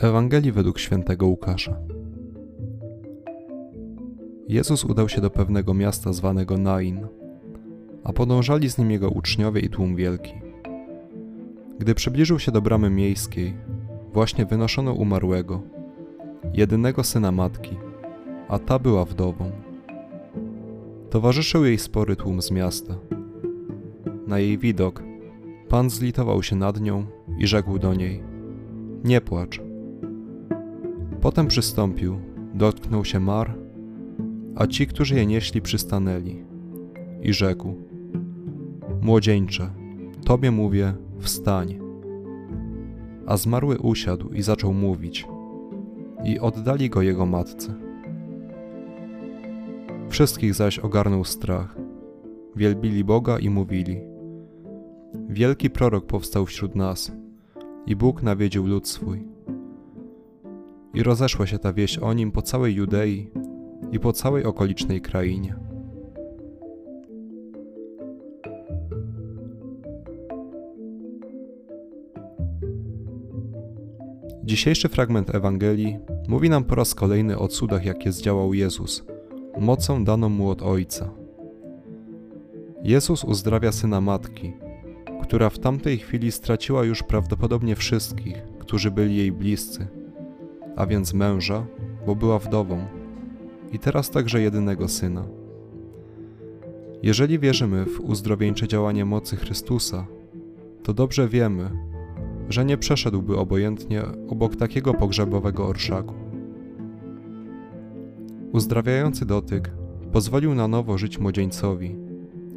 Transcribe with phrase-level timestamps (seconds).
[0.00, 1.76] Ewangelii według świętego Łukasza.
[4.48, 7.06] Jezus udał się do pewnego miasta zwanego Nain,
[8.04, 10.32] a podążali z nim jego uczniowie i tłum wielki.
[11.78, 13.54] Gdy przybliżył się do bramy miejskiej,
[14.12, 15.62] właśnie wynoszono umarłego,
[16.54, 17.76] jedynego syna matki,
[18.48, 19.50] a ta była wdową.
[21.10, 22.94] Towarzyszył jej spory tłum z miasta.
[24.26, 25.02] Na jej widok
[25.68, 27.06] Pan zlitował się nad nią
[27.38, 28.31] i rzekł do niej:
[29.04, 29.60] Nie płacz.
[31.20, 32.18] Potem przystąpił,
[32.54, 33.54] dotknął się mar,
[34.54, 36.44] a ci, którzy je nieśli, przystanęli
[37.22, 37.74] i rzekł:
[39.00, 39.70] Młodzieńcze,
[40.24, 41.78] tobie mówię, wstań.
[43.26, 45.26] A zmarły usiadł i zaczął mówić,
[46.24, 47.74] i oddali go jego matce.
[50.08, 51.76] Wszystkich zaś ogarnął strach.
[52.56, 54.00] Wielbili Boga i mówili:
[55.28, 57.12] Wielki prorok powstał wśród nas,
[57.86, 59.28] i Bóg nawiedził lud swój.
[60.94, 63.30] I rozeszła się ta wieść o nim po całej Judei
[63.92, 65.56] i po całej okolicznej krainie.
[74.44, 79.04] Dzisiejszy fragment Ewangelii mówi nam po raz kolejny o cudach, jakie zdziałał Jezus,
[79.60, 81.10] mocą daną mu od Ojca.
[82.82, 84.52] Jezus uzdrawia syna matki,
[85.22, 89.86] która w tamtej chwili straciła już prawdopodobnie wszystkich, którzy byli jej bliscy,
[90.76, 91.66] a więc męża,
[92.06, 92.86] bo była wdową,
[93.72, 95.24] i teraz także jedynego syna.
[97.02, 100.06] Jeżeli wierzymy w uzdrowieńcze działanie mocy Chrystusa,
[100.82, 101.70] to dobrze wiemy,
[102.48, 106.14] że nie przeszedłby obojętnie obok takiego pogrzebowego orszaku.
[108.52, 109.70] Uzdrawiający dotyk
[110.12, 111.96] pozwolił na nowo żyć młodzieńcowi,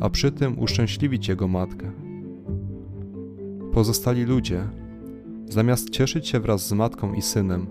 [0.00, 2.09] a przy tym uszczęśliwić jego matkę.
[3.72, 4.68] Pozostali ludzie,
[5.48, 7.66] zamiast cieszyć się wraz z matką i synem,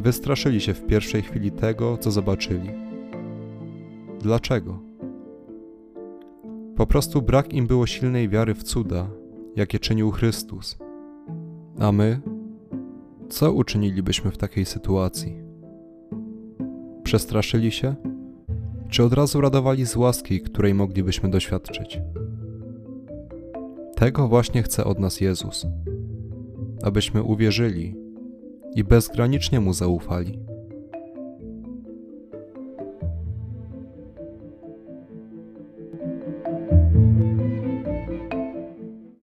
[0.00, 2.70] wystraszyli się w pierwszej chwili tego, co zobaczyli.
[4.20, 4.80] Dlaczego?
[6.76, 9.10] Po prostu brak im było silnej wiary w cuda,
[9.56, 10.78] jakie czynił Chrystus.
[11.78, 12.20] A my?
[13.28, 15.36] Co uczynilibyśmy w takiej sytuacji?
[17.02, 17.94] Przestraszyli się?
[18.88, 22.00] Czy od razu radowali z łaski, której moglibyśmy doświadczyć?
[24.04, 25.66] Tego właśnie chce od nas Jezus,
[26.82, 27.96] abyśmy uwierzyli
[28.74, 30.38] i bezgranicznie Mu zaufali.